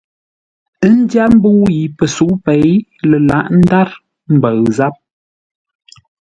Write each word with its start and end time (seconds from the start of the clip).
Ə́ 0.85 0.91
ndyár 0.99 1.29
mbəu 1.37 1.61
yi 1.75 1.81
pəsə̌u 1.97 2.31
pêi 2.45 2.71
lə 3.09 3.17
lǎghʼ 3.29 3.49
ńdár 3.59 3.89
mbəu 4.35 4.61
záp. 4.77 4.95